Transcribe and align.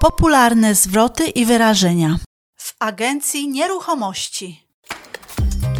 Popularne 0.00 0.74
zwroty 0.74 1.28
i 1.28 1.46
wyrażenia 1.46 2.16
w 2.56 2.76
agencji 2.78 3.48
nieruchomości. 3.48 4.66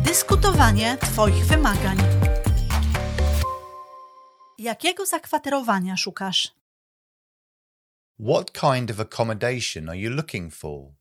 Dyskutowanie 0.04 0.99
Twoich 0.99 1.46
wymagań. 1.46 1.99
Jakiego 4.59 5.06
zakwaterowania 5.06 5.97
szukasz? 5.97 6.54
What 8.29 8.53
kind 8.53 8.90
of 8.90 9.01
accommodation 9.01 9.88
are 9.88 9.98
you 9.98 10.11
looking 10.11 10.54
for? 10.54 10.93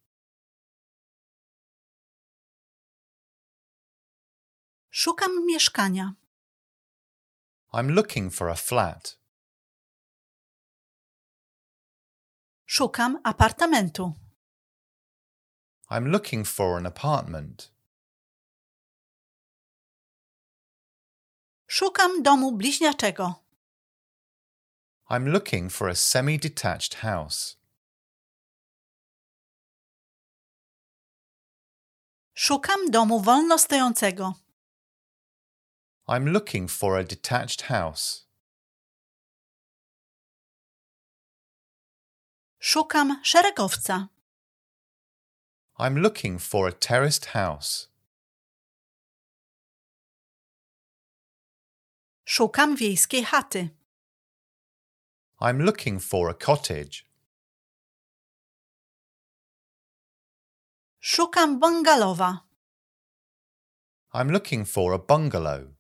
Szukam 4.89 5.46
mieszkania. 5.46 6.14
I'm 7.74 7.89
looking 7.92 8.33
for 8.33 8.50
a 8.50 8.56
flat. 8.56 9.18
Szukam 12.71 13.19
apartamentu. 13.23 14.14
I'm 15.89 16.11
looking 16.11 16.46
for 16.46 16.77
an 16.77 16.86
apartment. 16.86 17.71
Szukam 21.68 22.24
domu 22.24 22.51
bliźniaczego. 22.51 23.36
I'm 25.10 25.27
looking 25.32 25.71
for 25.71 25.89
a 25.89 25.96
semi 25.96 26.37
detached 26.37 26.93
house. 26.93 27.55
Szukam 32.36 32.91
domu 32.91 33.19
wolnostojącego. 33.19 34.33
I'm 36.08 36.31
looking 36.31 36.69
for 36.69 36.99
a 36.99 37.03
detached 37.03 37.61
house. 37.61 38.28
Szukam 42.72 43.08
szeregowca. 43.23 44.12
I'm 45.78 46.02
looking 46.02 46.39
for 46.39 46.67
a 46.67 46.78
terraced 46.78 47.25
house. 47.25 47.88
Szukam 52.23 52.75
wiejskiej 52.75 53.23
chaty. 53.23 53.75
I'm 55.40 55.64
looking 55.64 56.02
for 56.02 56.30
a 56.30 56.34
cottage. 56.45 57.06
Szukam 61.00 61.59
bungalowa. 61.59 62.47
I'm 64.14 64.31
looking 64.31 64.67
for 64.67 64.94
a 64.94 65.00
bungalow. 65.00 65.78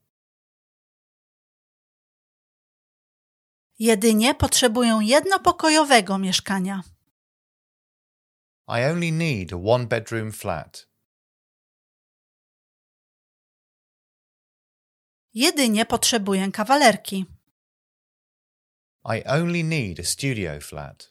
Jedynie 3.79 4.35
potrzebuję 4.35 4.99
jednopokojowego 5.01 6.17
mieszkania. 6.17 6.83
I 8.67 8.83
only 8.91 9.11
need 9.11 9.53
a 9.53 9.57
one 9.57 9.87
bedroom 9.87 10.31
flat. 10.31 10.87
Jedynie 15.33 15.85
potrzebuję 15.85 16.51
kawalerki. 16.51 17.25
I 19.05 19.23
only 19.25 19.63
need 19.63 19.99
a 19.99 20.03
studio 20.03 20.61
flat. 20.61 21.09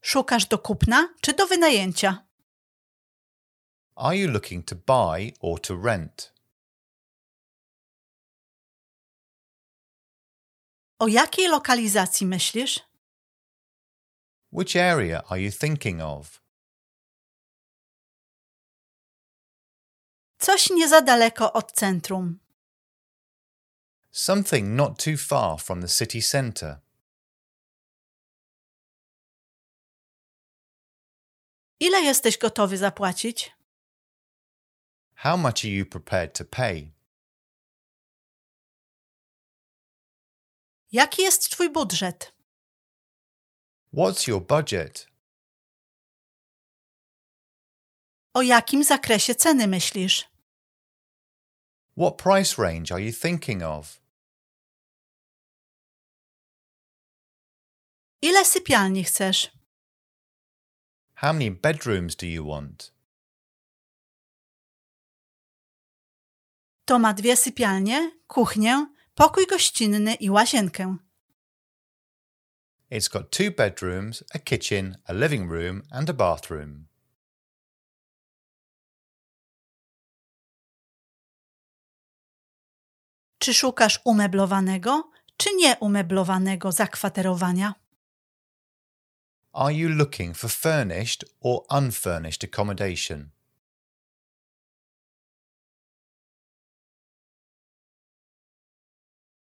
Szukasz 0.00 0.46
do 0.46 0.58
kupna 0.58 1.14
czy 1.20 1.32
do 1.32 1.46
wynajęcia? 1.46 2.26
Are 3.96 4.16
you 4.16 4.30
looking 4.30 4.64
to 4.64 4.76
buy 4.76 5.32
or 5.40 5.60
to 5.60 5.76
rent? 5.82 6.35
O 10.98 11.08
jakiej 11.08 11.48
lokalizacji 11.48 12.26
myślisz? 12.26 12.80
Which 14.52 14.76
area 14.76 15.22
are 15.28 15.40
you 15.40 15.50
thinking 15.52 16.00
of? 16.02 16.40
Coś 20.38 20.70
nie 20.70 20.88
za 20.88 21.00
daleko 21.02 21.52
od 21.52 21.72
centrum. 21.72 22.38
Something 24.10 24.68
not 24.68 25.04
too 25.04 25.16
far 25.16 25.58
from 25.60 25.80
the 25.80 25.88
city 25.88 26.22
centre. 26.22 26.80
Ile 31.80 32.00
jesteś 32.02 32.38
gotowy 32.38 32.78
zapłacić? 32.78 33.52
How 35.14 35.36
much 35.36 35.64
are 35.64 35.72
you 35.72 35.86
prepared 35.86 36.38
to 36.38 36.44
pay? 36.44 36.95
Jaki 40.96 41.22
jest 41.22 41.50
twój 41.50 41.70
budżet? 41.70 42.34
What's 43.92 44.28
your 44.28 44.46
budget? 44.46 45.06
O 48.34 48.42
jakim 48.42 48.84
zakresie 48.84 49.34
ceny 49.34 49.66
myślisz? 49.66 50.24
What 51.96 52.16
price 52.16 52.62
range 52.62 52.92
are 52.94 53.02
you 53.02 53.12
thinking 53.12 53.62
of? 53.62 54.00
Ile 58.22 58.44
sypialni 58.44 59.04
chcesz? 59.04 59.50
How 61.14 61.32
many 61.32 61.50
bedrooms 61.50 62.16
do 62.16 62.26
you 62.26 62.46
want? 62.46 62.92
To 66.84 66.98
ma 66.98 67.14
dwie 67.14 67.36
sypialnie, 67.36 68.10
kuchnię, 68.26 68.95
pokój 69.16 69.46
gościnny 69.46 70.14
i 70.14 70.30
łazienkę. 70.30 70.96
It's 72.90 73.08
got 73.12 73.30
two 73.30 73.50
bedrooms, 73.50 74.24
a 74.34 74.38
kitchen, 74.38 74.96
a 75.04 75.12
living 75.12 75.50
room, 75.50 75.82
and 75.90 76.10
a 76.10 76.12
bathroom. 76.12 76.86
Czy 83.38 83.54
szukasz 83.54 84.00
umeblowanego, 84.04 85.10
czy 85.36 85.54
nieumeblowanego 85.54 86.72
zakwaterowania? 86.72 87.74
Are 89.52 89.74
you 89.74 89.88
looking 89.88 90.36
for 90.36 90.50
furnished 90.50 91.24
or 91.40 91.60
unfurnished 91.70 92.44
accommodation? 92.44 93.30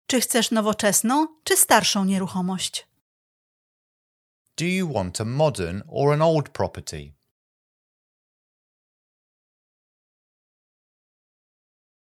Czy 0.07 0.21
chcesz 0.21 0.51
nowoczesną, 0.51 1.27
czy 1.43 1.57
starszą 1.57 2.05
nieruchomość? 2.05 2.87
Do 4.57 4.65
you 4.65 4.93
want 4.93 5.21
a 5.21 5.25
modern 5.25 5.81
or 5.87 6.13
an 6.13 6.21
old 6.21 6.49
property? 6.49 7.13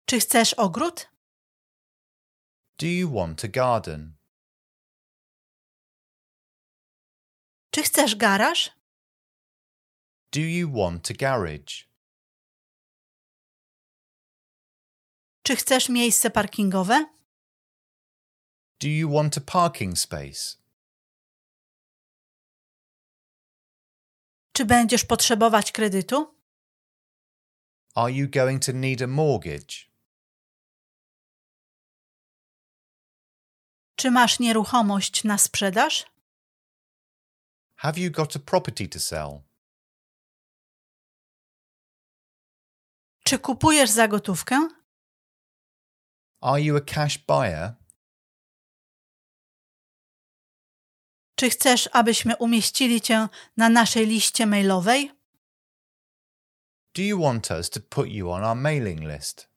Czy 0.06 0.20
chcesz 0.20 0.54
ogród? 0.54 1.10
Do 2.78 2.86
you 2.86 3.14
want 3.14 3.44
a 3.44 3.48
garden? 3.48 4.16
Czy 7.70 7.82
chcesz 7.82 8.16
garaż? 8.16 8.70
Do 10.32 10.40
you 10.40 10.72
want 10.72 11.10
a 11.10 11.14
garage? 11.14 11.74
Czy 15.42 15.56
chcesz 15.56 15.88
miejsce 15.88 16.30
parkingowe? 16.30 17.21
Do 18.82 18.88
you 18.88 19.08
want 19.08 19.36
a 19.36 19.40
parking 19.40 19.96
space? 19.98 20.56
Czy 24.52 24.64
będziesz 24.64 25.04
potrzebować 25.04 25.72
kredytu? 25.72 26.34
Are 27.94 28.12
you 28.12 28.28
going 28.28 28.64
to 28.64 28.72
need 28.72 29.02
a 29.02 29.06
mortgage? 29.06 29.74
Czy 33.96 34.10
masz 34.10 34.38
nieruchomość 34.38 35.24
na 35.24 35.38
sprzedaż? 35.38 36.06
Have 37.76 37.98
you 38.00 38.10
got 38.10 38.36
a 38.36 38.38
property 38.38 38.88
to 38.88 39.00
sell? 39.00 39.40
Czy 43.24 43.38
kupujesz 43.38 43.90
za 43.90 44.08
gotówkę? 44.08 44.68
Are 46.40 46.62
you 46.62 46.76
a 46.76 46.80
cash 46.80 47.18
buyer? 47.18 47.81
Czy 51.42 51.50
chcesz, 51.50 51.88
abyśmy 51.92 52.36
umieścili 52.36 53.00
cię 53.00 53.28
na 53.56 53.68
naszej 53.68 54.06
liście 54.06 54.46
mailowej? 54.46 55.12
Do 56.94 57.02
you 57.02 57.22
want 57.22 57.50
us 57.50 57.70
to 57.70 57.80
put 57.80 58.08
you 58.08 58.30
on 58.30 58.44
our 58.44 58.56
mailing 58.56 59.00
list? 59.00 59.48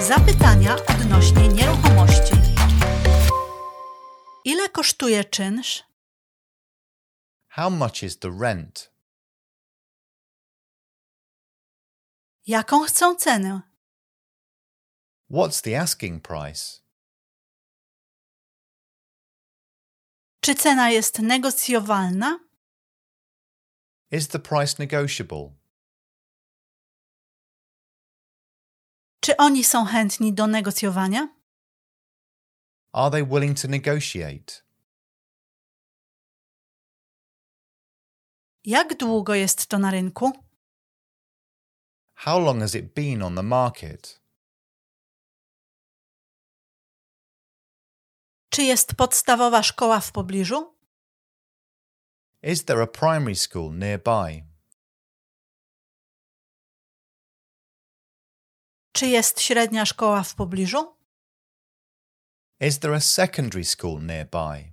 Zapytania 0.00 0.76
odnośnie 0.76 1.48
nieruchomości. 1.48 2.34
Ile 4.44 4.68
kosztuje 4.68 5.24
czynsz? 5.24 5.84
How 7.48 7.70
much 7.70 8.02
is 8.02 8.18
the 8.18 8.30
rent? 8.40 8.92
Jaką 12.46 12.84
chcą 12.84 13.14
cenę? 13.14 13.65
What's 15.28 15.60
the 15.60 15.74
asking 15.74 16.20
price? 16.20 16.82
Czy 20.40 20.54
cena 20.54 20.90
jest 20.90 21.18
negocjowalna? 21.18 22.38
Is 24.10 24.28
the 24.28 24.38
price 24.38 24.76
negotiable? 24.78 25.50
Czy 29.20 29.36
oni 29.36 29.64
są 29.64 29.84
chętni 29.84 30.32
do 30.32 30.46
negocjowania? 30.46 31.28
Are 32.92 33.10
they 33.10 33.26
willing 33.26 33.60
to 33.60 33.68
negotiate? 33.68 34.62
Jak 38.64 38.96
długo 38.96 39.34
jest 39.34 39.66
to 39.66 39.78
na 39.78 39.90
rynku? 39.90 40.32
How 42.14 42.38
long 42.40 42.60
has 42.60 42.74
it 42.74 42.94
been 42.94 43.22
on 43.22 43.34
the 43.34 43.42
market? 43.42 44.25
Czy 48.56 48.62
jest 48.62 48.94
podstawowa 48.94 49.62
szkoła 49.62 50.00
w 50.00 50.12
pobliżu? 50.12 50.74
Is 52.42 52.64
there 52.64 52.82
a 52.82 52.86
primary 52.86 53.34
school 53.34 53.78
nearby? 53.78 54.44
Czy 58.92 59.06
jest 59.06 59.40
średnia 59.40 59.86
szkoła 59.86 60.22
w 60.22 60.34
pobliżu? 60.34 60.96
Is 62.60 62.78
there 62.78 62.94
a 62.94 63.00
secondary 63.00 63.64
school 63.64 64.02
nearby? 64.02 64.72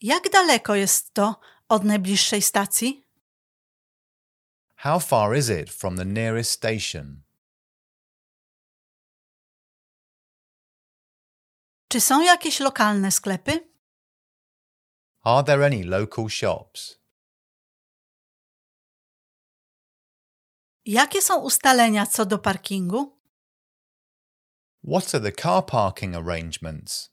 Jak 0.00 0.30
daleko 0.30 0.74
jest 0.74 1.14
to 1.14 1.40
od 1.68 1.84
najbliższej 1.84 2.42
stacji? 2.42 3.04
How 4.76 5.00
far 5.00 5.36
is 5.36 5.48
it 5.48 5.70
from 5.70 5.96
the 5.96 6.04
nearest 6.04 6.50
station? 6.50 7.27
Czy 11.88 12.00
są 12.00 12.22
jakieś 12.22 12.60
lokalne 12.60 13.12
sklepy? 13.12 13.68
Are 15.22 15.44
there 15.44 15.64
any 15.66 15.84
local 15.84 16.28
shops? 16.28 16.98
Jakie 20.84 21.22
są 21.22 21.40
ustalenia 21.40 22.06
co 22.06 22.26
do 22.26 22.38
parkingu? 22.38 23.18
What 24.84 25.14
are 25.14 25.20
the 25.32 25.42
car 25.42 25.66
parking 25.66 26.16
arrangements? 26.16 27.10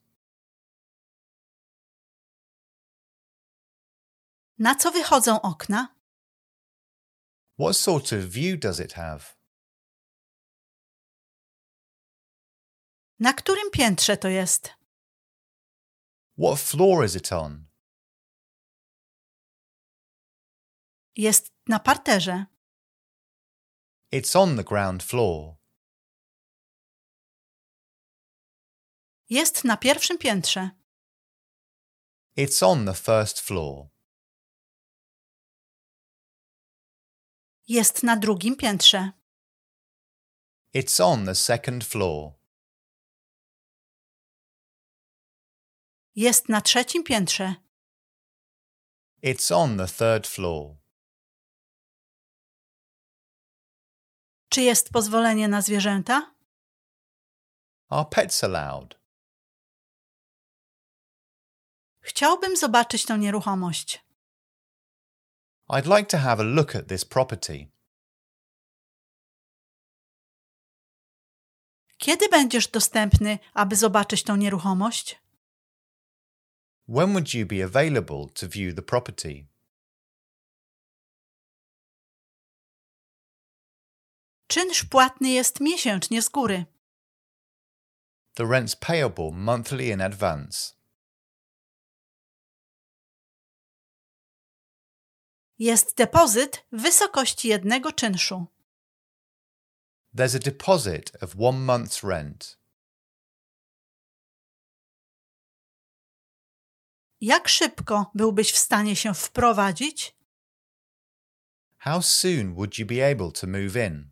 Na 4.59 4.75
co 4.75 4.91
wychodzą 4.91 5.41
okna? 5.41 5.95
What 7.59 7.77
sort 7.77 8.13
of 8.13 8.19
view 8.19 8.59
does 8.59 8.79
it 8.79 8.93
have? 8.93 9.34
Na 13.19 13.33
którym 13.33 13.71
piętrze 13.71 14.17
to 14.17 14.27
jest? 14.27 14.69
What 16.37 16.59
floor 16.59 17.05
is 17.05 17.15
it 17.15 17.31
on? 17.31 17.65
Jest 21.15 21.53
na 21.67 21.79
parterze. 21.79 22.45
It's 24.13 24.35
on 24.39 24.57
the 24.57 24.63
ground 24.63 25.03
floor. 25.03 25.55
Jest 29.29 29.63
na 29.63 29.77
pierwszym 29.77 30.17
piętrze. 30.17 30.69
It's 32.37 32.63
on 32.65 32.85
the 32.85 32.93
first 32.93 33.39
floor. 33.39 33.87
Jest 37.67 38.03
na 38.03 38.17
drugim 38.17 38.55
piętrze. 38.55 39.11
It's 40.75 41.03
on 41.03 41.25
the 41.25 41.35
second 41.35 41.83
floor. 41.83 42.33
Jest 46.15 46.49
na 46.49 46.61
trzecim 46.61 47.03
piętrze. 47.03 47.55
It's 49.23 49.55
on 49.55 49.77
the 49.77 49.87
third 49.87 50.27
floor. 50.27 50.75
Czy 54.49 54.61
jest 54.61 54.89
pozwolenie 54.89 55.47
na 55.47 55.61
zwierzęta? 55.61 56.35
Are 57.89 58.05
pets 58.05 58.43
allowed? 58.43 58.99
Chciałbym 62.01 62.57
zobaczyć 62.57 63.05
tę 63.05 63.17
nieruchomość. 63.17 64.05
I'd 65.69 65.97
like 65.97 66.05
to 66.05 66.17
have 66.17 66.39
a 66.39 66.43
look 66.43 66.75
at 66.75 66.87
this 66.87 67.05
property. 67.05 67.67
Kiedy 71.97 72.29
będziesz 72.29 72.67
dostępny, 72.67 73.39
aby 73.53 73.75
zobaczyć 73.75 74.23
tę 74.23 74.37
nieruchomość? 74.37 75.24
When 76.87 77.13
would 77.13 77.33
you 77.33 77.45
be 77.45 77.61
available 77.61 78.29
to 78.35 78.47
view 78.47 78.75
the 78.75 78.81
property? 78.81 79.47
Czynsz 84.47 84.85
płatny 84.85 85.29
jest 85.29 85.59
miesięcznie 85.59 86.21
z 86.21 86.29
góry. 86.29 86.65
The 88.33 88.43
rent's 88.43 88.75
payable 88.75 89.31
monthly 89.31 89.85
in 89.85 90.01
advance. 90.01 90.75
Jest 95.59 95.97
depozyt 95.97 96.65
w 96.71 96.81
wysokości 96.81 97.47
jednego 97.47 97.91
czynszu. 97.91 98.45
There's 100.15 100.35
a 100.35 100.39
deposit 100.39 101.23
of 101.23 101.35
one 101.39 101.65
month's 101.65 102.07
rent. 102.07 102.57
Jak 107.21 107.47
szybko 107.47 108.11
byłbyś 108.15 108.51
w 108.51 108.57
stanie 108.57 108.95
się 108.95 109.13
wprowadzić? 109.13 110.15
How 111.77 112.01
soon 112.01 112.55
would 112.55 112.79
you 112.79 112.85
be 112.85 113.11
able 113.11 113.31
to 113.31 113.47
move 113.47 113.75
in? 113.75 114.11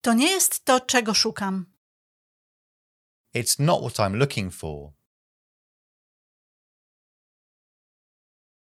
To 0.00 0.14
nie 0.14 0.30
jest 0.30 0.64
to, 0.64 0.80
czego 0.80 1.14
szukam. 1.14 1.76
It's 3.34 3.60
not 3.60 3.80
what 3.80 3.98
I'm 3.98 4.14
looking 4.16 4.54
for. 4.54 4.92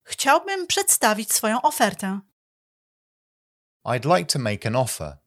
Chciałbym 0.02 0.66
przedstawić 0.66 1.32
swoją 1.32 1.62
ofertę. 1.62 2.20
I'd 3.84 4.16
like 4.16 4.26
to 4.32 4.38
make 4.38 4.66
an 4.66 4.76
offer. 4.76 5.18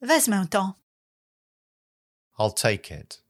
Wezmę 0.00 0.46
to. 0.50 0.83
I'll 2.38 2.52
take 2.52 2.90
it. 2.90 3.22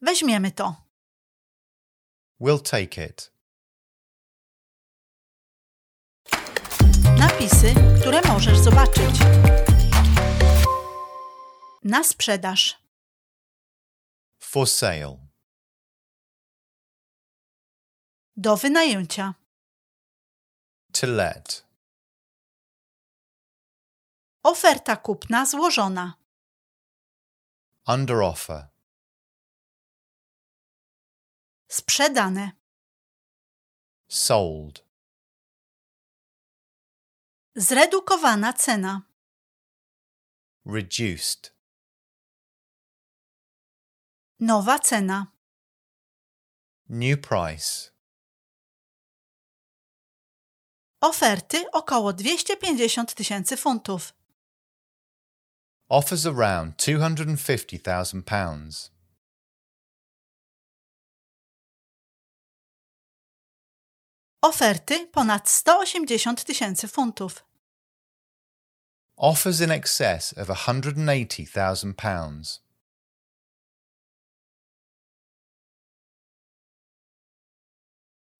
Weźmiemy 0.00 0.52
to. 0.52 0.76
We'll 2.40 2.60
take 2.62 2.98
it. 3.08 3.32
Napisy, 7.18 7.74
które 8.00 8.20
możesz 8.28 8.58
zobaczyć. 8.58 9.16
Na 11.84 12.04
sprzedaż. 12.04 12.82
For 14.38 14.68
sale. 14.68 15.16
Do 18.36 18.56
wynajęcia. 18.56 19.34
To 20.92 21.06
let. 21.06 21.64
Oferta 24.42 24.96
kupna 24.96 25.46
złożona. 25.46 26.14
Under 27.86 28.16
offer. 28.16 28.68
Sprzedane. 31.68 32.52
Sold. 34.08 34.84
Zredukowana 37.56 38.52
cena. 38.52 39.02
Reduced. 40.66 41.54
Nowa 44.40 44.78
cena. 44.78 45.26
New 46.88 47.20
price. 47.28 47.90
Oferty 51.00 51.70
około 51.72 52.12
250 52.12 53.14
tysięcy 53.14 53.56
funtów. 53.56 54.14
Offers 55.92 56.26
around 56.26 56.78
£250,000. 56.78 58.90
Oferty 64.42 65.06
ponad 65.06 65.48
180 65.48 66.44
tysięcy 66.44 66.88
funtów. 66.88 67.44
Offers 69.16 69.60
in 69.60 69.70
excess 69.70 70.38
of 70.38 70.48
£180,000. 70.48 72.58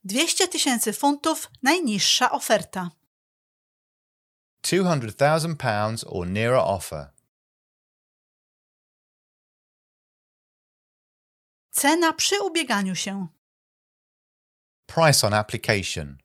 200 0.04 0.49
tysięcy 0.49 0.92
funtów 0.92 1.50
najniższa 1.62 2.30
oferta. 2.30 2.90
£200,000 4.62 6.04
or 6.06 6.26
nearer 6.26 6.61
offer. 6.61 7.12
Cena 11.82 12.12
przy 12.12 12.40
ubieganiu 12.42 12.96
się. 12.96 13.26
Price 14.86 15.26
on 15.26 15.34
application. 15.34 16.18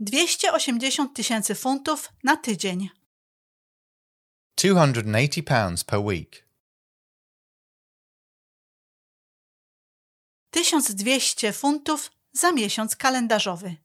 280 0.00 1.16
tysięcy 1.16 1.54
funtów 1.54 2.12
na 2.24 2.36
tydzień. 2.36 2.88
£280 4.60 5.84
per 5.84 6.00
week. 6.00 6.48
1200 10.50 11.52
funtów 11.52 12.10
za 12.32 12.52
miesiąc 12.52 12.96
kalendarzowy. 12.96 13.76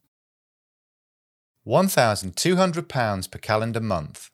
£1,200 1.66 3.30
per 3.30 3.42
calendar 3.42 3.84
month. 3.84 4.33